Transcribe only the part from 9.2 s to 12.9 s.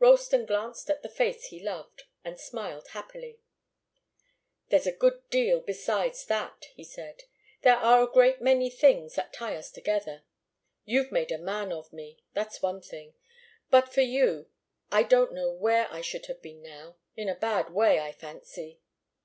tie us together. You've made a man of me. That's one